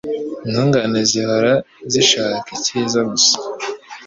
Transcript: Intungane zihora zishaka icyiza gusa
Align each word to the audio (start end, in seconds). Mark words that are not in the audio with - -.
Intungane 0.47 0.99
zihora 1.11 1.53
zishaka 1.91 2.47
icyiza 2.57 2.99
gusa 3.11 3.35